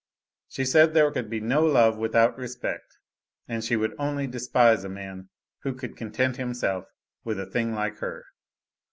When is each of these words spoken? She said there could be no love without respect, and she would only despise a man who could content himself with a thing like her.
She 0.49 0.65
said 0.65 0.95
there 0.95 1.11
could 1.11 1.29
be 1.29 1.39
no 1.39 1.63
love 1.63 1.95
without 1.99 2.35
respect, 2.35 2.97
and 3.47 3.63
she 3.63 3.75
would 3.75 3.93
only 3.99 4.25
despise 4.25 4.83
a 4.83 4.89
man 4.89 5.29
who 5.61 5.75
could 5.75 5.95
content 5.95 6.37
himself 6.37 6.85
with 7.23 7.39
a 7.39 7.45
thing 7.45 7.73
like 7.75 7.97
her. 7.99 8.25